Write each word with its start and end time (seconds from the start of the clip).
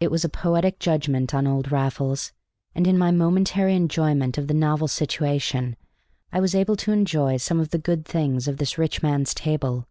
It 0.00 0.10
was 0.10 0.22
a 0.22 0.28
poetic 0.28 0.78
judgment 0.78 1.32
on 1.32 1.46
old 1.46 1.72
Raffles, 1.72 2.30
and 2.74 2.86
in 2.86 2.98
my 2.98 3.10
momentary 3.10 3.74
enjoyment 3.74 4.36
of 4.36 4.48
the 4.48 4.52
novel 4.52 4.86
situation 4.86 5.76
I 6.30 6.40
was 6.40 6.54
able 6.54 6.76
to 6.76 6.92
enjoy 6.92 7.38
some 7.38 7.58
of 7.58 7.70
the 7.70 7.78
good 7.78 8.04
things 8.04 8.48
of 8.48 8.58
this 8.58 8.76
rich 8.76 9.02
man's 9.02 9.32
table. 9.32 9.88